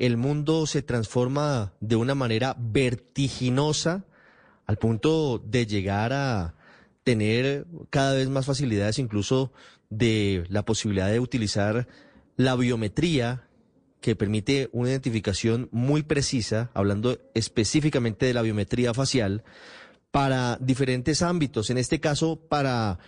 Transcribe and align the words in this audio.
el 0.00 0.16
mundo 0.16 0.66
se 0.66 0.80
transforma 0.80 1.74
de 1.80 1.94
una 1.94 2.14
manera 2.14 2.56
vertiginosa 2.58 4.06
al 4.66 4.78
punto 4.78 5.38
de 5.38 5.66
llegar 5.66 6.14
a 6.14 6.54
tener 7.04 7.66
cada 7.90 8.14
vez 8.14 8.30
más 8.30 8.46
facilidades 8.46 8.98
incluso 8.98 9.52
de 9.90 10.44
la 10.48 10.64
posibilidad 10.64 11.10
de 11.10 11.20
utilizar 11.20 11.86
la 12.36 12.56
biometría 12.56 13.46
que 14.00 14.16
permite 14.16 14.70
una 14.72 14.88
identificación 14.88 15.68
muy 15.70 16.02
precisa, 16.02 16.70
hablando 16.72 17.18
específicamente 17.34 18.24
de 18.24 18.32
la 18.32 18.40
biometría 18.40 18.94
facial, 18.94 19.44
para 20.10 20.56
diferentes 20.62 21.20
ámbitos, 21.20 21.68
en 21.68 21.76
este 21.76 22.00
caso 22.00 22.36
para 22.36 22.98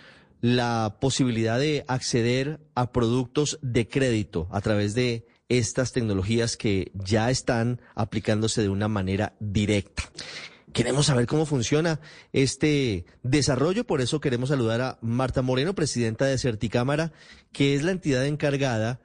la 0.43 0.99
posibilidad 1.01 1.59
de 1.59 1.87
acceder 1.89 2.61
a 2.75 2.93
productos 2.93 3.59
de 3.63 3.89
crédito 3.89 4.49
a 4.51 4.61
través 4.61 4.95
de 4.95 5.25
estas 5.59 5.93
tecnologías 5.93 6.57
que 6.57 6.91
ya 6.95 7.31
están 7.31 7.81
aplicándose 7.95 8.63
de 8.63 8.69
una 8.69 8.89
manera 8.89 9.35
directa. 9.39 10.05
Queremos 10.73 11.07
saber 11.07 11.27
cómo 11.27 11.45
funciona 11.45 12.01
este 12.33 13.05
desarrollo, 13.23 13.85
por 13.85 14.01
eso 14.01 14.21
queremos 14.21 14.49
saludar 14.49 14.81
a 14.81 14.99
Marta 15.03 15.43
Moreno, 15.43 15.75
presidenta 15.75 16.25
de 16.25 16.39
Certicámara, 16.39 17.13
que 17.53 17.75
es 17.75 17.83
la 17.83 17.91
entidad 17.91 18.25
encargada, 18.25 19.01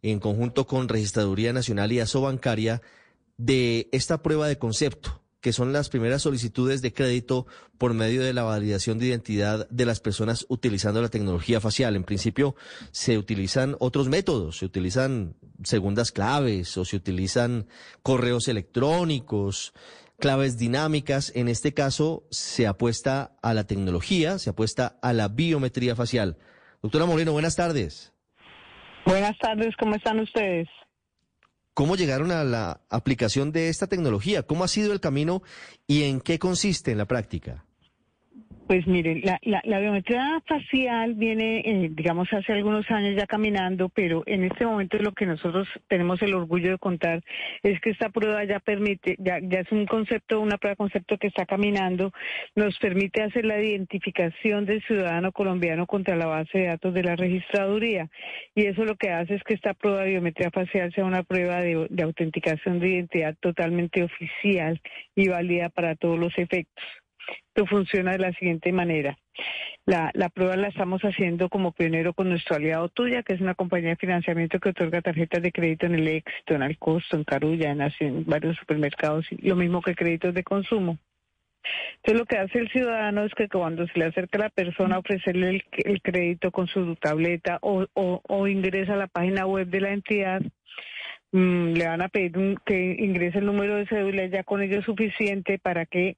en 0.00 0.18
conjunto 0.18 0.66
con 0.66 0.88
Registraduría 0.88 1.52
Nacional 1.52 1.92
y 1.92 2.00
Asobancaria, 2.00 2.80
de 3.36 3.88
esta 3.92 4.22
prueba 4.22 4.48
de 4.48 4.58
concepto 4.58 5.21
que 5.42 5.52
son 5.52 5.72
las 5.72 5.90
primeras 5.90 6.22
solicitudes 6.22 6.82
de 6.82 6.92
crédito 6.92 7.46
por 7.76 7.94
medio 7.94 8.22
de 8.22 8.32
la 8.32 8.44
validación 8.44 8.98
de 8.98 9.06
identidad 9.06 9.68
de 9.68 9.84
las 9.84 9.98
personas 9.98 10.46
utilizando 10.48 11.02
la 11.02 11.08
tecnología 11.08 11.60
facial. 11.60 11.96
En 11.96 12.04
principio 12.04 12.54
se 12.92 13.18
utilizan 13.18 13.76
otros 13.80 14.08
métodos, 14.08 14.58
se 14.58 14.64
utilizan 14.64 15.34
segundas 15.64 16.12
claves 16.12 16.78
o 16.78 16.84
se 16.84 16.96
utilizan 16.96 17.66
correos 18.04 18.46
electrónicos, 18.46 19.74
claves 20.20 20.58
dinámicas. 20.58 21.32
En 21.34 21.48
este 21.48 21.74
caso 21.74 22.22
se 22.30 22.68
apuesta 22.68 23.32
a 23.42 23.52
la 23.52 23.64
tecnología, 23.64 24.38
se 24.38 24.50
apuesta 24.50 24.96
a 25.02 25.12
la 25.12 25.26
biometría 25.26 25.96
facial. 25.96 26.38
Doctora 26.82 27.04
Moreno, 27.04 27.32
buenas 27.32 27.56
tardes. 27.56 28.12
Buenas 29.04 29.36
tardes, 29.38 29.74
¿cómo 29.76 29.96
están 29.96 30.20
ustedes? 30.20 30.68
¿Cómo 31.74 31.96
llegaron 31.96 32.32
a 32.32 32.44
la 32.44 32.82
aplicación 32.90 33.50
de 33.50 33.70
esta 33.70 33.86
tecnología? 33.86 34.42
¿Cómo 34.42 34.64
ha 34.64 34.68
sido 34.68 34.92
el 34.92 35.00
camino 35.00 35.42
y 35.86 36.02
en 36.02 36.20
qué 36.20 36.38
consiste 36.38 36.92
en 36.92 36.98
la 36.98 37.06
práctica? 37.06 37.64
Pues 38.72 38.86
miren, 38.86 39.20
la, 39.22 39.38
la, 39.42 39.80
biometría 39.80 40.40
facial 40.46 41.12
viene, 41.12 41.58
eh, 41.58 41.90
digamos, 41.92 42.32
hace 42.32 42.54
algunos 42.54 42.90
años 42.90 43.14
ya 43.14 43.26
caminando, 43.26 43.90
pero 43.90 44.22
en 44.24 44.44
este 44.44 44.64
momento 44.64 44.96
lo 44.96 45.12
que 45.12 45.26
nosotros 45.26 45.68
tenemos 45.88 46.22
el 46.22 46.32
orgullo 46.32 46.70
de 46.70 46.78
contar 46.78 47.22
es 47.62 47.78
que 47.82 47.90
esta 47.90 48.08
prueba 48.08 48.42
ya 48.44 48.60
permite, 48.60 49.16
ya, 49.18 49.40
ya 49.42 49.60
es 49.60 49.70
un 49.72 49.84
concepto, 49.84 50.40
una 50.40 50.56
prueba 50.56 50.76
concepto 50.76 51.18
que 51.18 51.26
está 51.26 51.44
caminando, 51.44 52.14
nos 52.54 52.78
permite 52.78 53.22
hacer 53.22 53.44
la 53.44 53.62
identificación 53.62 54.64
del 54.64 54.82
ciudadano 54.84 55.32
colombiano 55.32 55.86
contra 55.86 56.16
la 56.16 56.24
base 56.24 56.56
de 56.56 56.66
datos 56.68 56.94
de 56.94 57.02
la 57.02 57.14
registraduría. 57.14 58.08
Y 58.54 58.64
eso 58.64 58.86
lo 58.86 58.96
que 58.96 59.10
hace 59.10 59.34
es 59.34 59.42
que 59.42 59.52
esta 59.52 59.74
prueba 59.74 60.04
de 60.04 60.12
biometría 60.12 60.50
facial 60.50 60.90
sea 60.94 61.04
una 61.04 61.24
prueba 61.24 61.60
de, 61.60 61.88
de 61.90 62.02
autenticación 62.04 62.80
de 62.80 62.88
identidad 62.88 63.36
totalmente 63.38 64.02
oficial 64.02 64.80
y 65.14 65.28
válida 65.28 65.68
para 65.68 65.94
todos 65.94 66.18
los 66.18 66.32
efectos. 66.38 67.01
Esto 67.48 67.66
funciona 67.66 68.12
de 68.12 68.18
la 68.18 68.32
siguiente 68.32 68.72
manera. 68.72 69.18
La, 69.84 70.10
la, 70.14 70.28
prueba 70.28 70.56
la 70.56 70.68
estamos 70.68 71.02
haciendo 71.02 71.48
como 71.48 71.72
pionero 71.72 72.12
con 72.14 72.28
nuestro 72.28 72.56
aliado 72.56 72.88
Tuya, 72.88 73.22
que 73.22 73.34
es 73.34 73.40
una 73.40 73.54
compañía 73.54 73.90
de 73.90 73.96
financiamiento 73.96 74.60
que 74.60 74.70
otorga 74.70 75.02
tarjetas 75.02 75.42
de 75.42 75.50
crédito 75.50 75.86
en 75.86 75.96
el 75.96 76.06
éxito, 76.06 76.54
en 76.54 76.62
Alcosto, 76.62 77.16
en 77.16 77.24
Carulla, 77.24 77.70
en, 77.70 78.24
varios 78.24 78.56
supermercados, 78.56 79.26
lo 79.38 79.56
mismo 79.56 79.82
que 79.82 79.94
créditos 79.94 80.34
de 80.34 80.44
consumo. 80.44 80.98
Entonces 81.96 82.20
lo 82.20 82.26
que 82.26 82.38
hace 82.38 82.58
el 82.58 82.70
ciudadano 82.70 83.24
es 83.24 83.34
que 83.34 83.48
cuando 83.48 83.86
se 83.86 83.98
le 83.98 84.06
acerca 84.06 84.38
a 84.38 84.42
la 84.42 84.50
persona 84.50 84.96
a 84.96 84.98
ofrecerle 85.00 85.62
el, 85.72 86.02
crédito 86.02 86.50
con 86.50 86.66
su 86.66 86.96
tableta 86.96 87.58
o, 87.62 88.48
ingresa 88.48 88.94
a 88.94 88.96
la 88.96 89.06
página 89.06 89.46
web 89.46 89.68
de 89.68 89.80
la 89.80 89.92
entidad, 89.92 90.42
mmm, 91.32 91.72
le 91.72 91.86
van 91.86 92.02
a 92.02 92.08
pedir 92.08 92.56
que 92.64 92.96
ingrese 92.98 93.38
el 93.38 93.46
número 93.46 93.76
de 93.76 93.86
cédula, 93.86 94.26
ya 94.26 94.42
con 94.42 94.62
ello 94.62 94.82
suficiente 94.82 95.58
para 95.58 95.86
que 95.86 96.16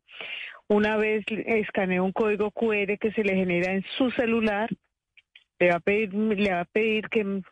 una 0.69 0.97
vez 0.97 1.25
escanea 1.29 2.03
un 2.03 2.13
código 2.13 2.51
QR 2.51 2.99
que 2.99 3.13
se 3.15 3.23
le 3.23 3.35
genera 3.35 3.73
en 3.73 3.85
su 3.97 4.11
celular, 4.13 4.71
le 5.59 5.71
va 5.71 5.77
a 5.77 5.81
pedir, 5.81 6.15
le 6.15 6.53
va 6.53 6.61
a 6.61 6.65
pedir 6.65 7.09
que 7.09 7.43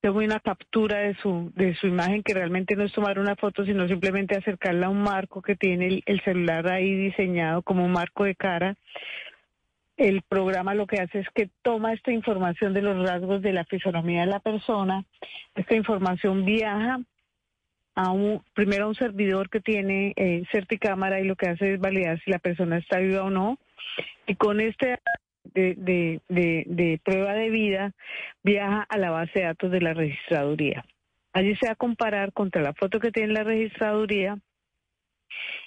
tome 0.00 0.24
una 0.24 0.40
captura 0.40 0.98
de 0.98 1.14
su, 1.16 1.52
de 1.54 1.74
su 1.76 1.86
imagen, 1.86 2.22
que 2.22 2.34
realmente 2.34 2.74
no 2.74 2.84
es 2.84 2.92
tomar 2.92 3.18
una 3.18 3.36
foto, 3.36 3.64
sino 3.64 3.86
simplemente 3.86 4.36
acercarla 4.36 4.86
a 4.86 4.90
un 4.90 5.02
marco 5.02 5.42
que 5.42 5.54
tiene 5.54 5.86
el, 5.86 6.02
el 6.06 6.20
celular 6.22 6.66
ahí 6.68 6.94
diseñado 6.94 7.62
como 7.62 7.84
un 7.84 7.92
marco 7.92 8.24
de 8.24 8.34
cara. 8.34 8.76
El 9.96 10.22
programa 10.22 10.74
lo 10.74 10.86
que 10.86 11.00
hace 11.00 11.20
es 11.20 11.28
que 11.34 11.50
toma 11.62 11.92
esta 11.92 12.10
información 12.10 12.72
de 12.74 12.82
los 12.82 13.06
rasgos 13.06 13.42
de 13.42 13.52
la 13.52 13.64
fisonomía 13.64 14.22
de 14.22 14.26
la 14.26 14.40
persona, 14.40 15.04
esta 15.54 15.76
información 15.76 16.44
viaja 16.44 16.98
a 17.94 18.10
un, 18.10 18.42
primero 18.54 18.84
a 18.84 18.88
un 18.88 18.94
servidor 18.94 19.50
que 19.50 19.60
tiene 19.60 20.12
eh, 20.16 20.44
Certicámara 20.50 21.20
y 21.20 21.24
lo 21.24 21.36
que 21.36 21.50
hace 21.50 21.74
es 21.74 21.80
validar 21.80 22.20
si 22.24 22.30
la 22.30 22.38
persona 22.38 22.78
está 22.78 22.98
viva 22.98 23.24
o 23.24 23.30
no. 23.30 23.58
Y 24.26 24.36
con 24.36 24.60
este 24.60 24.98
de, 25.44 25.74
de, 25.76 26.20
de, 26.28 26.64
de 26.66 27.00
prueba 27.04 27.34
de 27.34 27.50
vida 27.50 27.92
viaja 28.42 28.86
a 28.88 28.98
la 28.98 29.10
base 29.10 29.40
de 29.40 29.44
datos 29.46 29.70
de 29.70 29.80
la 29.80 29.94
registraduría. 29.94 30.84
Allí 31.32 31.54
se 31.56 31.66
va 31.66 31.72
a 31.72 31.76
comparar 31.76 32.32
contra 32.32 32.62
la 32.62 32.74
foto 32.74 33.00
que 33.00 33.10
tiene 33.10 33.32
la 33.32 33.44
registraduría 33.44 34.38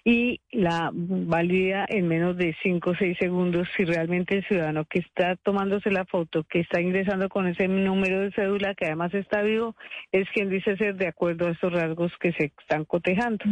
y 0.07 0.39
la 0.51 0.91
valida 0.93 1.87
en 1.89 2.07
menos 2.07 2.37
de 2.37 2.55
5 2.61 2.91
o 2.91 2.95
6 2.95 3.17
segundos 3.19 3.67
si 3.75 3.85
realmente 3.85 4.37
el 4.37 4.45
ciudadano 4.45 4.85
que 4.85 4.99
está 4.99 5.35
tomándose 5.37 5.89
la 5.89 6.05
foto, 6.05 6.43
que 6.43 6.59
está 6.59 6.79
ingresando 6.79 7.27
con 7.27 7.47
ese 7.47 7.67
número 7.67 8.21
de 8.21 8.31
cédula, 8.31 8.75
que 8.75 8.85
además 8.85 9.15
está 9.15 9.41
vivo, 9.41 9.75
es 10.11 10.29
quien 10.29 10.51
dice 10.51 10.77
ser 10.77 10.95
de 10.95 11.07
acuerdo 11.07 11.47
a 11.47 11.51
estos 11.51 11.73
rasgos 11.73 12.11
que 12.19 12.33
se 12.33 12.53
están 12.59 12.85
cotejando. 12.85 13.43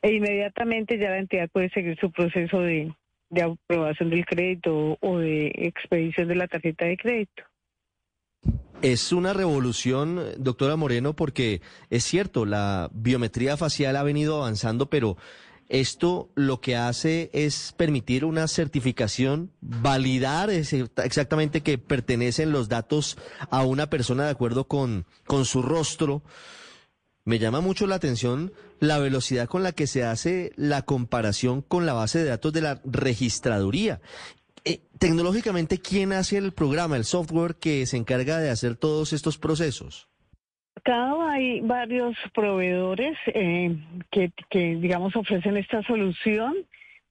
E 0.00 0.14
inmediatamente 0.14 0.98
ya 0.98 1.10
la 1.10 1.18
entidad 1.18 1.50
puede 1.50 1.68
seguir 1.68 1.98
su 2.00 2.10
proceso 2.10 2.60
de, 2.60 2.94
de 3.28 3.42
aprobación 3.42 4.08
del 4.08 4.24
crédito 4.24 4.96
o 5.02 5.18
de 5.18 5.52
expedición 5.54 6.28
de 6.28 6.34
la 6.34 6.48
tarjeta 6.48 6.86
de 6.86 6.96
crédito. 6.96 7.42
Es 8.80 9.12
una 9.12 9.34
revolución, 9.34 10.18
doctora 10.38 10.76
Moreno, 10.76 11.14
porque 11.14 11.60
es 11.90 12.04
cierto, 12.04 12.46
la 12.46 12.88
biometría 12.94 13.58
facial 13.58 13.96
ha 13.96 14.02
venido 14.02 14.38
avanzando, 14.38 14.88
pero 14.88 15.18
esto 15.70 16.30
lo 16.34 16.60
que 16.60 16.76
hace 16.76 17.30
es 17.32 17.72
permitir 17.76 18.24
una 18.24 18.48
certificación, 18.48 19.52
validar 19.60 20.50
exactamente 20.50 21.62
que 21.62 21.78
pertenecen 21.78 22.50
los 22.50 22.68
datos 22.68 23.16
a 23.50 23.64
una 23.64 23.88
persona 23.88 24.24
de 24.24 24.30
acuerdo 24.30 24.64
con, 24.66 25.06
con 25.26 25.44
su 25.44 25.62
rostro. 25.62 26.22
Me 27.24 27.38
llama 27.38 27.60
mucho 27.60 27.86
la 27.86 27.94
atención 27.94 28.52
la 28.80 28.98
velocidad 28.98 29.48
con 29.48 29.62
la 29.62 29.72
que 29.72 29.86
se 29.86 30.04
hace 30.04 30.52
la 30.56 30.82
comparación 30.82 31.62
con 31.62 31.86
la 31.86 31.92
base 31.92 32.18
de 32.18 32.30
datos 32.30 32.52
de 32.52 32.62
la 32.62 32.80
registraduría. 32.84 34.00
Eh, 34.64 34.82
tecnológicamente, 34.98 35.78
¿quién 35.78 36.12
hace 36.12 36.36
el 36.36 36.52
programa, 36.52 36.96
el 36.96 37.04
software 37.04 37.54
que 37.54 37.86
se 37.86 37.96
encarga 37.96 38.38
de 38.38 38.50
hacer 38.50 38.74
todos 38.74 39.12
estos 39.12 39.38
procesos? 39.38 40.09
Acá 40.80 41.12
hay 41.28 41.60
varios 41.60 42.16
proveedores 42.34 43.14
eh, 43.26 43.76
que, 44.10 44.30
digamos, 44.76 45.14
ofrecen 45.14 45.58
esta 45.58 45.82
solución. 45.82 46.54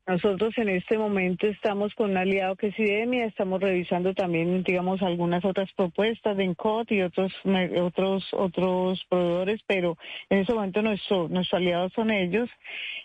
Nosotros 0.07 0.57
en 0.57 0.69
este 0.69 0.97
momento 0.97 1.45
estamos 1.45 1.93
con 1.93 2.09
un 2.09 2.17
aliado 2.17 2.55
que 2.55 2.69
es 2.69 2.79
IDEMIA, 2.79 3.25
estamos 3.25 3.61
revisando 3.61 4.15
también, 4.15 4.63
digamos, 4.63 5.03
algunas 5.03 5.45
otras 5.45 5.71
propuestas 5.73 6.35
de 6.35 6.45
ENCOT 6.45 6.91
y 6.93 7.03
otros 7.03 7.31
otros 7.79 8.27
otros 8.33 9.05
proveedores, 9.07 9.61
pero 9.67 9.97
en 10.31 10.39
este 10.39 10.55
momento 10.55 10.81
nuestro, 10.81 11.29
nuestro 11.29 11.59
aliado 11.59 11.89
son 11.91 12.09
ellos. 12.09 12.49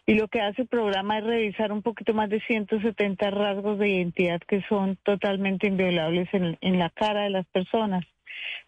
Y 0.07 0.15
lo 0.15 0.29
que 0.29 0.41
hace 0.41 0.63
el 0.63 0.69
programa 0.69 1.19
es 1.19 1.25
revisar 1.25 1.73
un 1.73 1.83
poquito 1.83 2.15
más 2.15 2.31
de 2.31 2.41
170 2.41 3.31
rasgos 3.33 3.79
de 3.79 3.91
identidad 3.91 4.41
que 4.41 4.63
son 4.63 4.97
totalmente 5.03 5.67
inviolables 5.67 6.31
en 6.33 6.79
la 6.79 6.89
cara 6.89 7.25
de 7.25 7.31
las 7.31 7.45
personas. 7.49 8.07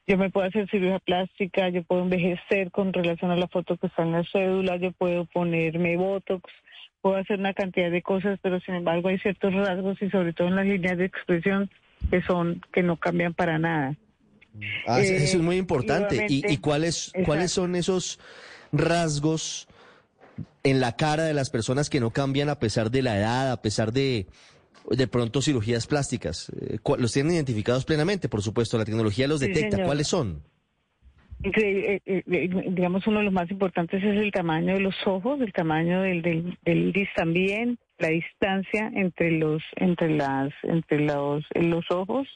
Yo 0.06 0.16
me 0.16 0.30
puedo 0.30 0.46
hacer 0.46 0.68
cirugía 0.70 0.98
plástica, 1.00 1.68
yo 1.68 1.82
puedo 1.82 2.02
envejecer 2.02 2.70
con 2.70 2.92
relación 2.92 3.30
a 3.30 3.36
la 3.36 3.48
foto 3.48 3.76
que 3.76 3.88
está 3.88 4.02
en 4.02 4.12
la 4.12 4.24
cédula, 4.30 4.76
yo 4.76 4.92
puedo 4.92 5.24
ponerme 5.24 5.96
botox, 5.96 6.44
puedo 7.00 7.16
hacer 7.16 7.40
una 7.40 7.54
cantidad 7.54 7.90
de 7.90 8.02
cosas, 8.02 8.38
pero 8.40 8.60
sin 8.60 8.76
embargo 8.76 9.08
hay 9.08 9.18
ciertos 9.18 9.52
rasgos 9.52 10.00
y 10.00 10.10
sobre 10.10 10.32
todo 10.32 10.48
en 10.48 10.56
las 10.56 10.66
líneas 10.66 10.96
de 10.98 11.06
expresión 11.06 11.70
que 12.10 12.22
son 12.22 12.62
que 12.72 12.82
no 12.82 12.96
cambian 12.96 13.34
para 13.34 13.58
nada. 13.58 13.96
Ah, 14.86 15.00
eso 15.00 15.36
es 15.38 15.42
muy 15.42 15.56
importante. 15.56 16.26
¿Y, 16.28 16.42
y 16.50 16.56
cuáles 16.58 17.12
cuáles 17.24 17.52
son 17.52 17.74
esos 17.74 18.20
rasgos 18.72 19.68
en 20.62 20.80
la 20.80 20.96
cara 20.96 21.24
de 21.24 21.34
las 21.34 21.50
personas 21.50 21.90
que 21.90 22.00
no 22.00 22.10
cambian 22.10 22.48
a 22.48 22.58
pesar 22.58 22.90
de 22.90 23.02
la 23.02 23.16
edad, 23.16 23.52
a 23.52 23.62
pesar 23.62 23.92
de 23.92 24.26
de 24.90 25.06
pronto 25.06 25.42
cirugías 25.42 25.86
plásticas? 25.86 26.50
Eh, 26.60 26.78
los 26.98 27.12
tienen 27.12 27.34
identificados 27.34 27.84
plenamente, 27.84 28.28
por 28.28 28.42
supuesto, 28.42 28.78
la 28.78 28.84
tecnología 28.84 29.26
los 29.28 29.40
detecta. 29.40 29.84
¿Cuáles 29.84 30.08
son? 30.08 30.42
Eh, 31.42 32.00
eh, 32.06 32.22
digamos, 32.70 33.06
uno 33.06 33.18
de 33.18 33.24
los 33.26 33.32
más 33.32 33.50
importantes 33.50 34.02
es 34.02 34.16
el 34.16 34.32
tamaño 34.32 34.74
de 34.74 34.80
los 34.80 34.94
ojos, 35.06 35.40
el 35.40 35.52
tamaño 35.52 36.00
del, 36.02 36.22
del, 36.22 36.78
iris 36.88 37.08
también, 37.14 37.78
la 37.98 38.08
distancia 38.08 38.90
entre 38.94 39.32
los 39.32 39.62
entre 39.76 40.16
las 40.16 40.52
entre 40.62 41.00
los 41.00 41.44
los 41.54 41.90
ojos 41.90 42.26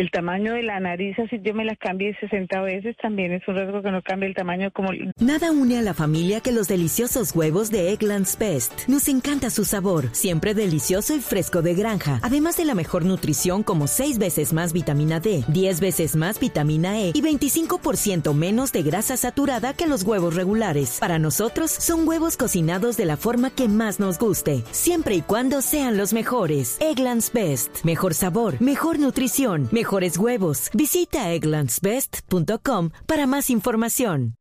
el 0.00 0.10
tamaño 0.10 0.54
de 0.54 0.62
la 0.62 0.80
nariz, 0.80 1.18
así 1.18 1.38
yo 1.42 1.52
me 1.52 1.66
la 1.66 1.76
cambié 1.76 2.16
60 2.20 2.62
veces, 2.62 2.96
también 2.96 3.32
es 3.32 3.46
un 3.46 3.54
rasgo 3.54 3.82
que 3.82 3.90
no 3.90 4.00
cambia 4.00 4.28
el 4.28 4.34
tamaño 4.34 4.70
como... 4.72 4.88
Nada 5.18 5.52
une 5.52 5.78
a 5.78 5.82
la 5.82 5.92
familia 5.92 6.40
que 6.40 6.52
los 6.52 6.68
deliciosos 6.68 7.36
huevos 7.36 7.70
de 7.70 7.92
Eggland's 7.92 8.38
Best. 8.38 8.88
Nos 8.88 9.08
encanta 9.08 9.50
su 9.50 9.66
sabor, 9.66 10.06
siempre 10.12 10.54
delicioso 10.54 11.14
y 11.14 11.20
fresco 11.20 11.60
de 11.60 11.74
granja. 11.74 12.18
Además 12.22 12.56
de 12.56 12.64
la 12.64 12.74
mejor 12.74 13.04
nutrición 13.04 13.62
como 13.62 13.86
6 13.86 14.18
veces 14.18 14.54
más 14.54 14.72
vitamina 14.72 15.20
D, 15.20 15.44
10 15.48 15.80
veces 15.80 16.16
más 16.16 16.40
vitamina 16.40 16.98
E 16.98 17.10
y 17.10 17.20
25% 17.20 18.32
menos 18.32 18.72
de 18.72 18.82
grasa 18.82 19.18
saturada 19.18 19.74
que 19.74 19.86
los 19.86 20.02
huevos 20.04 20.34
regulares. 20.34 20.96
Para 20.98 21.18
nosotros 21.18 21.70
son 21.70 22.08
huevos 22.08 22.38
cocinados 22.38 22.96
de 22.96 23.04
la 23.04 23.18
forma 23.18 23.50
que 23.50 23.68
más 23.68 24.00
nos 24.00 24.18
guste, 24.18 24.62
siempre 24.70 25.16
y 25.16 25.20
cuando 25.20 25.60
sean 25.60 25.98
los 25.98 26.14
mejores. 26.14 26.78
Eggland's 26.80 27.30
Best. 27.34 27.84
Mejor 27.84 28.14
sabor, 28.14 28.54
mejor 28.62 28.98
nutrición, 28.98 29.68
mejores 29.90 30.18
huevos. 30.18 30.70
Visita 30.72 31.32
egglandsbest.com 31.32 32.90
para 33.08 33.26
más 33.26 33.50
información. 33.50 34.36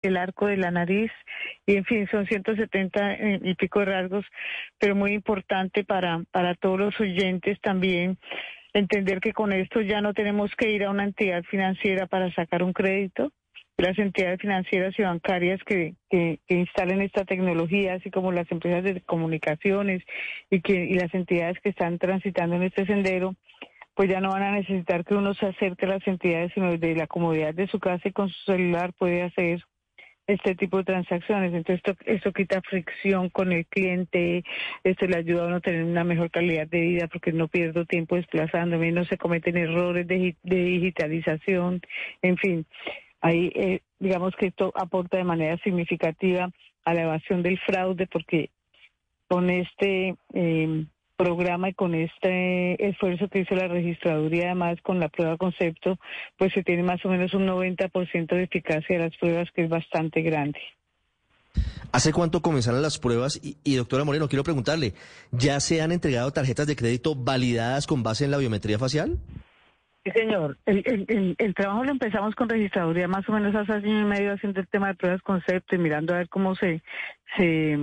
El 0.00 0.16
arco 0.16 0.46
de 0.46 0.56
la 0.56 0.70
nariz, 0.70 1.12
y 1.66 1.76
en 1.76 1.84
fin, 1.84 2.08
son 2.10 2.26
170 2.26 3.12
eh, 3.12 3.40
y 3.42 3.54
pico 3.54 3.84
rasgos, 3.84 4.24
pero 4.78 4.96
muy 4.96 5.12
importante 5.12 5.84
para, 5.84 6.22
para 6.30 6.54
todos 6.54 6.78
los 6.78 6.98
oyentes 6.98 7.60
también 7.60 8.16
entender 8.72 9.20
que 9.20 9.34
con 9.34 9.52
esto 9.52 9.82
ya 9.82 10.00
no 10.00 10.14
tenemos 10.14 10.50
que 10.56 10.70
ir 10.70 10.84
a 10.84 10.90
una 10.90 11.04
entidad 11.04 11.42
financiera 11.44 12.06
para 12.06 12.32
sacar 12.34 12.62
un 12.62 12.72
crédito. 12.72 13.30
Las 13.76 13.98
entidades 13.98 14.40
financieras 14.40 14.94
y 14.98 15.02
bancarias 15.02 15.60
que, 15.66 15.96
que, 16.08 16.40
instalen 16.48 17.02
esta 17.02 17.26
tecnología, 17.26 17.94
así 17.94 18.10
como 18.10 18.32
las 18.32 18.50
empresas 18.50 18.84
de 18.84 19.02
comunicaciones 19.02 20.02
y, 20.50 20.62
que, 20.62 20.84
y 20.86 20.94
las 20.94 21.12
entidades 21.12 21.58
que 21.60 21.68
están 21.68 21.98
transitando 21.98 22.56
en 22.56 22.62
este 22.62 22.86
sendero, 22.86 23.36
pues 23.94 24.08
ya 24.08 24.20
no 24.20 24.30
van 24.30 24.42
a 24.42 24.52
necesitar 24.52 25.04
que 25.04 25.14
uno 25.14 25.34
se 25.34 25.46
acerque 25.46 25.86
a 25.86 25.90
las 25.90 26.06
entidades, 26.06 26.52
sino 26.54 26.70
desde 26.70 26.94
la 26.94 27.06
comodidad 27.06 27.54
de 27.54 27.66
su 27.66 27.78
casa 27.78 28.08
y 28.08 28.12
con 28.12 28.28
su 28.28 28.44
celular 28.44 28.92
puede 28.94 29.22
hacer 29.22 29.62
este 30.26 30.54
tipo 30.54 30.78
de 30.78 30.84
transacciones. 30.84 31.52
Entonces, 31.52 31.82
esto, 32.06 32.32
quita 32.32 32.62
fricción 32.62 33.28
con 33.28 33.52
el 33.52 33.66
cliente, 33.66 34.44
esto 34.84 35.06
le 35.06 35.18
ayuda 35.18 35.44
a 35.44 35.46
uno 35.46 35.56
a 35.56 35.60
tener 35.60 35.84
una 35.84 36.04
mejor 36.04 36.30
calidad 36.30 36.66
de 36.68 36.80
vida 36.80 37.08
porque 37.08 37.32
no 37.32 37.48
pierdo 37.48 37.84
tiempo 37.84 38.16
desplazándome, 38.16 38.92
no 38.92 39.04
se 39.04 39.18
cometen 39.18 39.56
errores 39.56 40.06
de, 40.06 40.36
digitalización, 40.42 41.82
en 42.22 42.36
fin. 42.38 42.66
Ahí, 43.20 43.52
eh, 43.54 43.80
digamos 43.98 44.34
que 44.36 44.46
esto 44.46 44.72
aporta 44.74 45.16
de 45.16 45.24
manera 45.24 45.56
significativa 45.58 46.50
a 46.84 46.94
la 46.94 47.02
evasión 47.02 47.42
del 47.42 47.58
fraude 47.58 48.06
porque 48.06 48.50
con 49.28 49.50
este... 49.50 50.14
Eh, 50.34 50.86
programa 51.22 51.68
y 51.68 51.74
con 51.74 51.94
este 51.94 52.88
esfuerzo 52.88 53.28
que 53.28 53.40
hizo 53.40 53.54
la 53.54 53.68
registraduría, 53.68 54.46
además 54.46 54.78
con 54.82 54.98
la 54.98 55.08
prueba 55.08 55.36
concepto, 55.36 55.98
pues 56.36 56.52
se 56.52 56.64
tiene 56.64 56.82
más 56.82 57.04
o 57.04 57.08
menos 57.08 57.32
un 57.34 57.46
90% 57.46 58.26
de 58.26 58.42
eficacia 58.42 58.96
de 58.96 59.04
las 59.04 59.16
pruebas, 59.16 59.48
que 59.54 59.64
es 59.64 59.68
bastante 59.68 60.22
grande. 60.22 60.58
¿Hace 61.92 62.12
cuánto 62.12 62.40
comenzaron 62.40 62.82
las 62.82 62.98
pruebas? 62.98 63.38
Y, 63.42 63.76
doctora 63.76 64.02
Moreno, 64.02 64.28
quiero 64.28 64.42
preguntarle, 64.42 64.94
¿ya 65.30 65.60
se 65.60 65.80
han 65.80 65.92
entregado 65.92 66.32
tarjetas 66.32 66.66
de 66.66 66.74
crédito 66.74 67.14
validadas 67.14 67.86
con 67.86 68.02
base 68.02 68.24
en 68.24 68.30
la 68.30 68.38
biometría 68.38 68.78
facial? 68.78 69.18
Sí, 70.02 70.10
señor. 70.10 70.56
El, 70.66 71.36
el, 71.38 71.54
trabajo 71.54 71.84
lo 71.84 71.92
empezamos 71.92 72.34
con 72.34 72.48
registraduría 72.48 73.06
más 73.06 73.28
o 73.28 73.32
menos 73.32 73.54
hace 73.54 73.74
año 73.74 74.00
y 74.00 74.04
medio 74.04 74.32
haciendo 74.32 74.60
el 74.60 74.66
tema 74.66 74.88
de 74.88 74.94
pruebas 74.94 75.22
concepto 75.22 75.76
y 75.76 75.78
mirando 75.78 76.14
a 76.14 76.18
ver 76.18 76.28
cómo 76.28 76.56
se, 76.56 76.82
se 77.36 77.78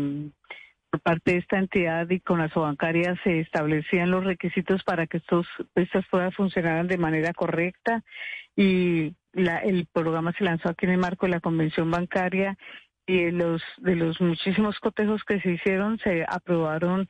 por 0.89 1.01
parte 1.01 1.31
de 1.33 1.37
esta 1.37 1.57
entidad 1.57 2.09
y 2.09 2.19
con 2.19 2.39
la 2.39 2.47
bancaria 2.53 3.15
se 3.23 3.39
establecían 3.39 4.11
los 4.11 4.23
requisitos 4.23 4.83
para 4.83 5.07
que 5.07 5.17
estos, 5.17 5.47
estas 5.75 6.05
pruebas 6.07 6.35
funcionaran 6.35 6.87
de 6.87 6.97
manera 6.97 7.33
correcta 7.33 8.03
y 8.55 9.13
la, 9.33 9.59
el 9.59 9.87
programa 9.91 10.33
se 10.37 10.43
lanzó 10.43 10.69
aquí 10.69 10.85
en 10.85 10.93
el 10.93 10.97
marco 10.97 11.25
de 11.25 11.33
la 11.33 11.39
convención 11.39 11.91
bancaria 11.91 12.57
y 13.05 13.25
de 13.25 13.31
los, 13.31 13.61
de 13.77 13.95
los 13.95 14.19
muchísimos 14.21 14.79
cotejos 14.79 15.23
que 15.23 15.39
se 15.41 15.51
hicieron 15.51 15.99
se 15.99 16.25
aprobaron 16.27 17.07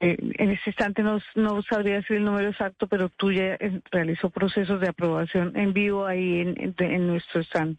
eh, 0.00 0.16
en 0.20 0.50
este 0.50 0.70
instante 0.70 1.02
no, 1.02 1.18
no 1.34 1.62
sabría 1.62 1.96
decir 1.96 2.18
el 2.18 2.24
número 2.24 2.50
exacto, 2.50 2.86
pero 2.86 3.08
tú 3.08 3.32
ya 3.32 3.54
eh, 3.54 3.80
realizó 3.90 4.30
procesos 4.30 4.80
de 4.80 4.88
aprobación 4.88 5.56
en 5.56 5.72
vivo 5.72 6.06
ahí 6.06 6.40
en, 6.40 6.74
en 6.78 7.06
nuestro 7.06 7.40
stand. 7.40 7.76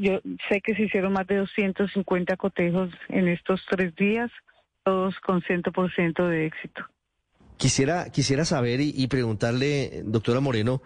Yo 0.00 0.20
sé 0.48 0.60
que 0.60 0.74
se 0.74 0.82
hicieron 0.82 1.12
más 1.12 1.28
de 1.28 1.36
250 1.36 2.36
cotejos 2.36 2.90
en 3.08 3.28
estos 3.28 3.64
tres 3.70 3.94
días 3.94 4.28
todos 4.88 5.14
con 5.20 5.42
100% 5.42 6.28
de 6.30 6.46
éxito. 6.46 6.82
Quisiera, 7.58 8.08
quisiera 8.10 8.46
saber 8.46 8.80
y, 8.80 9.06
preguntarle, 9.08 10.02
doctora 10.06 10.40
Moreno, 10.40 10.80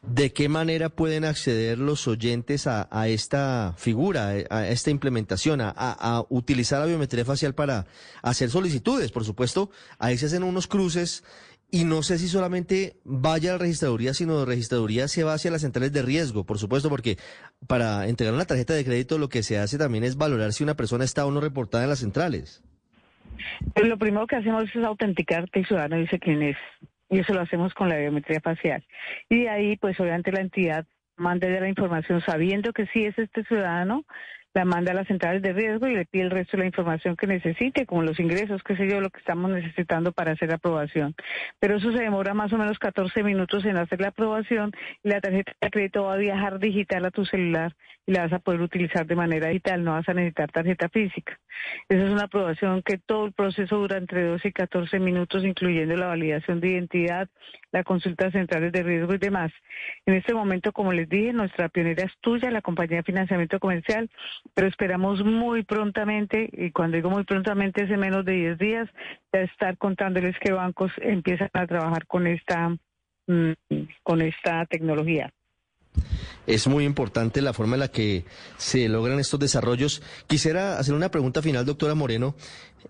¿de 0.00 0.32
qué 0.32 0.48
manera 0.48 0.88
pueden 0.88 1.26
acceder 1.26 1.78
los 1.78 2.08
oyentes 2.08 2.66
a, 2.66 2.88
esta 3.08 3.74
figura, 3.76 4.28
a 4.48 4.68
esta 4.68 4.90
implementación, 4.90 5.60
a, 5.60 6.24
utilizar 6.30 6.80
la 6.80 6.86
biometría 6.86 7.26
facial 7.26 7.54
para 7.54 7.86
hacer 8.22 8.48
solicitudes? 8.48 9.12
Por 9.12 9.24
supuesto, 9.24 9.70
ahí 9.98 10.16
se 10.16 10.26
hacen 10.26 10.44
unos 10.44 10.66
cruces 10.66 11.22
y 11.70 11.84
no 11.84 12.02
sé 12.02 12.18
si 12.18 12.28
solamente 12.28 13.00
vaya 13.04 13.50
a 13.50 13.52
la 13.54 13.58
registraduría, 13.58 14.14
sino 14.14 14.38
de 14.38 14.46
registraduría 14.46 15.08
se 15.08 15.24
va 15.24 15.34
hacia 15.34 15.50
las 15.50 15.60
centrales 15.60 15.92
de 15.92 16.00
riesgo, 16.00 16.44
por 16.44 16.58
supuesto, 16.58 16.88
porque 16.88 17.18
para 17.66 18.08
entregar 18.08 18.34
una 18.34 18.46
tarjeta 18.46 18.72
de 18.72 18.84
crédito 18.84 19.18
lo 19.18 19.28
que 19.28 19.42
se 19.42 19.58
hace 19.58 19.76
también 19.76 20.04
es 20.04 20.16
valorar 20.16 20.54
si 20.54 20.64
una 20.64 20.76
persona 20.76 21.04
está 21.04 21.26
o 21.26 21.30
no 21.30 21.40
reportada 21.40 21.84
en 21.84 21.90
las 21.90 21.98
centrales. 21.98 22.62
Pues 23.74 23.86
lo 23.86 23.98
primero 23.98 24.26
que 24.26 24.36
hacemos 24.36 24.64
es 24.64 24.84
autenticar 24.84 25.50
que 25.50 25.60
el 25.60 25.66
ciudadano 25.66 25.96
dice 25.96 26.18
quién 26.18 26.42
es. 26.42 26.56
Y 27.10 27.18
eso 27.18 27.34
lo 27.34 27.40
hacemos 27.40 27.74
con 27.74 27.88
la 27.88 27.96
biometría 27.96 28.40
facial. 28.40 28.84
Y 29.28 29.42
de 29.42 29.50
ahí, 29.50 29.76
pues 29.76 29.98
obviamente 30.00 30.32
la 30.32 30.40
entidad 30.40 30.86
manda 31.16 31.48
ya 31.48 31.60
la 31.60 31.68
información 31.68 32.20
sabiendo 32.22 32.72
que 32.72 32.86
sí 32.86 33.04
es 33.04 33.18
este 33.18 33.44
ciudadano, 33.44 34.04
la 34.54 34.64
manda 34.64 34.92
a 34.92 34.94
las 34.94 35.06
centrales 35.06 35.42
de 35.42 35.52
riesgo 35.52 35.86
y 35.86 35.94
le 35.94 36.04
pide 36.04 36.24
el 36.24 36.30
resto 36.30 36.56
de 36.56 36.62
la 36.62 36.66
información 36.66 37.16
que 37.16 37.26
necesite, 37.26 37.86
como 37.86 38.02
los 38.02 38.20
ingresos, 38.20 38.62
qué 38.62 38.76
sé 38.76 38.88
yo, 38.88 39.00
lo 39.00 39.10
que 39.10 39.18
estamos 39.18 39.50
necesitando 39.50 40.12
para 40.12 40.32
hacer 40.32 40.48
la 40.50 40.56
aprobación. 40.56 41.14
Pero 41.58 41.76
eso 41.76 41.92
se 41.92 42.02
demora 42.02 42.34
más 42.34 42.52
o 42.52 42.58
menos 42.58 42.78
14 42.78 43.22
minutos 43.22 43.64
en 43.64 43.78
hacer 43.78 44.00
la 44.00 44.08
aprobación 44.08 44.72
y 45.02 45.08
la 45.08 45.20
tarjeta 45.20 45.52
de 45.60 45.70
crédito 45.70 46.04
va 46.04 46.14
a 46.14 46.18
viajar 46.18 46.58
digital 46.58 47.04
a 47.06 47.10
tu 47.10 47.24
celular 47.24 47.74
y 48.06 48.12
la 48.12 48.22
vas 48.22 48.32
a 48.32 48.38
poder 48.40 48.60
utilizar 48.60 49.06
de 49.06 49.14
manera 49.14 49.48
digital, 49.48 49.84
no 49.84 49.92
vas 49.92 50.08
a 50.08 50.14
necesitar 50.14 50.50
tarjeta 50.50 50.88
física. 50.88 51.38
Esa 51.88 52.04
es 52.04 52.10
una 52.10 52.24
aprobación 52.24 52.82
que 52.82 52.98
todo 52.98 53.26
el 53.26 53.32
proceso 53.32 53.78
dura 53.78 53.96
entre 53.96 54.24
12 54.24 54.48
y 54.48 54.52
14 54.52 54.98
minutos, 54.98 55.44
incluyendo 55.44 55.96
la 55.96 56.08
validación 56.08 56.60
de 56.60 56.70
identidad, 56.70 57.28
la 57.70 57.84
consulta 57.84 58.26
de 58.26 58.32
centrales 58.32 58.72
de 58.72 58.82
riesgo 58.82 59.14
y 59.14 59.18
demás. 59.18 59.52
En 60.06 60.14
este 60.14 60.34
momento, 60.34 60.72
como 60.72 60.92
les 60.92 61.08
dije, 61.08 61.32
nuestra 61.32 61.68
pionera 61.68 62.04
es 62.04 62.12
tuya, 62.20 62.50
la 62.50 62.60
compañía 62.60 62.98
de 62.98 63.02
financiamiento 63.04 63.60
comercial, 63.60 64.10
pero 64.54 64.68
esperamos 64.68 65.24
muy 65.24 65.62
prontamente, 65.64 66.48
y 66.52 66.70
cuando 66.72 66.96
digo 66.96 67.10
muy 67.10 67.24
prontamente 67.24 67.84
es 67.84 67.90
en 67.90 68.00
menos 68.00 68.24
de 68.24 68.32
10 68.32 68.58
días, 68.58 68.88
ya 69.32 69.40
estar 69.40 69.78
contándoles 69.78 70.36
que 70.40 70.52
bancos 70.52 70.92
empiezan 70.98 71.48
a 71.52 71.66
trabajar 71.66 72.06
con 72.06 72.26
esta, 72.26 72.68
mm, 73.26 73.52
con 74.02 74.20
esta 74.20 74.66
tecnología. 74.66 75.32
Es 76.46 76.66
muy 76.66 76.84
importante 76.84 77.40
la 77.40 77.52
forma 77.52 77.74
en 77.76 77.80
la 77.80 77.88
que 77.88 78.24
se 78.56 78.88
logran 78.88 79.18
estos 79.20 79.38
desarrollos. 79.40 80.02
Quisiera 80.26 80.78
hacer 80.78 80.94
una 80.94 81.10
pregunta 81.10 81.40
final, 81.42 81.64
doctora 81.64 81.94
Moreno. 81.94 82.34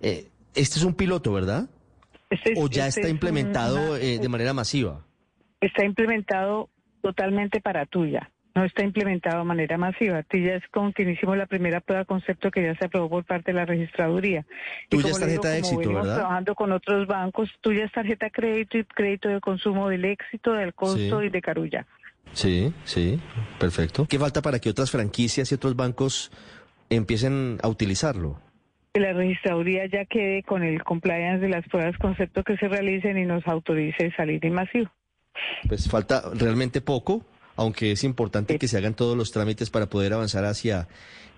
Eh, 0.01 0.29
Este 0.55 0.79
es 0.79 0.85
un 0.85 0.95
piloto, 0.95 1.33
¿verdad? 1.33 1.71
Este 2.29 2.53
es- 2.53 2.59
¿O 2.59 2.69
ya 2.69 2.87
este 2.87 3.01
está 3.01 3.09
es 3.09 3.15
implementado 3.15 3.93
una- 3.93 3.99
eh, 4.01 4.19
de 4.19 4.29
manera 4.29 4.53
masiva? 4.53 5.01
está 5.63 5.85
implementado 5.85 6.69
totalmente 7.03 7.61
para 7.61 7.87
tuya. 7.87 8.31
No 8.55 8.65
está 8.65 8.83
implementado 8.85 9.39
de 9.39 9.45
manera 9.45 9.79
masiva. 9.79 10.23
Tuya 10.25 10.57
es 10.57 10.63
con 10.69 10.93
quien 10.93 11.09
hicimos 11.11 11.37
la 11.39 11.47
primera 11.47 11.81
prueba 11.81 12.01
de 12.01 12.07
concepto 12.07 12.51
que 12.51 12.63
ya 12.63 12.75
se 12.77 12.85
aprobó 12.85 13.09
por 13.09 13.25
parte 13.25 13.53
de 13.53 13.57
la 13.59 13.65
registraduría. 13.65 14.45
Y 14.87 14.97
Tuya 14.97 15.11
es 15.11 15.19
tarjeta 15.21 15.49
de 15.49 15.59
éxito, 15.59 15.89
¿verdad? 15.95 16.17
trabajando 16.17 16.55
con 16.55 16.73
otros 16.73 17.07
bancos, 17.07 17.49
tuya 17.63 17.85
es 17.87 17.93
tarjeta 17.93 18.29
crédito 18.31 18.77
y 18.79 18.85
crédito 18.85 19.29
de 19.31 19.41
consumo 19.41 19.89
del 19.89 20.05
éxito, 20.05 20.53
del 20.53 20.75
costo 20.75 21.21
Sí. 21.21 21.27
y 21.27 21.29
de 21.31 21.41
Carulla. 21.41 21.87
Sí, 22.35 22.73
sí, 22.85 23.19
perfecto. 23.59 24.07
¿Qué 24.09 24.19
falta 24.19 24.43
para 24.43 24.59
que 24.59 24.71
otras 24.71 24.91
franquicias 24.91 25.51
y 25.51 25.55
otros 25.55 25.75
bancos 25.77 26.31
empiecen 26.91 27.59
a 27.63 27.69
utilizarlo? 27.69 28.39
Que 28.95 29.01
la 29.01 29.13
registraduría 29.15 29.87
ya 29.87 30.05
quede 30.05 30.43
con 30.43 30.63
el 30.63 30.83
compliance 30.85 31.41
de 31.41 31.49
las 31.49 31.67
pruebas 31.69 31.97
concepto 31.99 32.45
que 32.45 32.57
se 32.59 32.69
realicen 32.69 33.17
y 33.19 33.25
nos 33.25 33.47
autorice 33.47 34.13
salir 34.17 34.45
en 34.45 34.53
masivo. 34.55 34.91
Pues 35.67 35.89
falta 35.91 36.23
realmente 36.35 36.83
poco, 36.83 37.25
aunque 37.57 37.93
es 37.93 38.05
importante 38.05 38.59
que 38.59 38.69
se 38.69 38.77
hagan 38.79 38.95
todos 38.95 39.17
los 39.17 39.31
trámites 39.33 39.71
para 39.71 39.87
poder 39.87 40.13
avanzar 40.13 40.45
hacia 40.45 40.89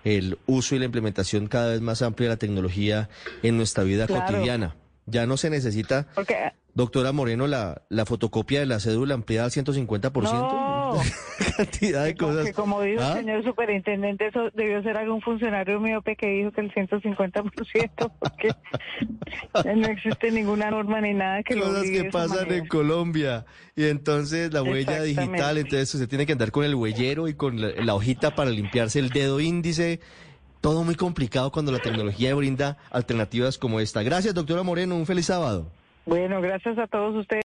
el 0.03 0.37
uso 0.45 0.75
y 0.75 0.79
la 0.79 0.85
implementación 0.85 1.47
cada 1.47 1.71
vez 1.71 1.81
más 1.81 2.01
amplia 2.01 2.29
de 2.29 2.35
la 2.35 2.39
tecnología 2.39 3.09
en 3.43 3.57
nuestra 3.57 3.83
vida 3.83 4.05
Claro. 4.07 4.25
cotidiana. 4.25 4.75
Ya 5.07 5.25
no 5.27 5.37
se 5.37 5.49
necesita, 5.51 6.07
Porque 6.15 6.35
doctora 6.73 7.11
Moreno, 7.11 7.45
la, 7.47 7.83
la 7.89 8.05
fotocopia 8.05 8.59
de 8.59 8.65
la 8.65 8.79
cédula 8.79 9.13
ampliada 9.13 9.45
al 9.45 9.51
150%. 9.51 10.23
no, 10.23 10.84
Cantidad 11.57 12.05
de 12.05 12.15
cosas. 12.15 12.45
que 12.45 12.53
como 12.53 12.81
dijo 12.81 13.01
¿Ah? 13.01 13.13
el 13.13 13.19
señor 13.19 13.43
superintendente, 13.43 14.27
eso 14.27 14.49
debió 14.53 14.81
ser 14.83 14.97
algún 14.97 15.21
funcionario 15.21 15.79
miope 15.79 16.15
que 16.15 16.27
dijo 16.27 16.51
que 16.51 16.61
el 16.61 16.73
150%, 16.73 18.11
porque 18.19 18.49
no 19.75 19.87
existe 19.87 20.31
ninguna 20.31 20.71
norma 20.71 21.01
ni 21.01 21.13
nada 21.13 21.43
que 21.43 21.55
lo 21.55 21.63
cosas 21.65 21.79
obligue 21.79 21.97
de 21.97 22.03
que 22.05 22.11
pasan 22.11 22.37
manera. 22.37 22.55
en 22.55 22.67
Colombia. 22.67 23.45
Y 23.75 23.85
entonces 23.85 24.53
la 24.53 24.63
huella 24.63 25.01
digital, 25.01 25.57
entonces 25.57 25.93
usted 25.93 26.07
tiene 26.07 26.25
que 26.25 26.33
andar 26.33 26.51
con 26.51 26.63
el 26.63 26.75
huellero 26.75 27.27
y 27.27 27.33
con 27.33 27.59
la, 27.59 27.69
la 27.83 27.95
hojita 27.95 28.35
para 28.35 28.49
limpiarse 28.49 28.99
el 28.99 29.09
dedo 29.09 29.39
índice. 29.39 29.99
Todo 30.61 30.83
muy 30.83 30.95
complicado 30.95 31.51
cuando 31.51 31.71
la 31.71 31.79
tecnología 31.79 32.33
brinda 32.33 32.77
alternativas 32.89 33.57
como 33.57 33.79
esta. 33.79 34.01
Gracias, 34.01 34.33
doctora 34.33 34.63
Moreno. 34.63 34.95
Un 34.95 35.05
feliz 35.05 35.27
sábado. 35.27 35.69
Bueno, 36.05 36.39
gracias 36.39 36.77
a 36.77 36.87
todos 36.87 37.15
ustedes. 37.15 37.44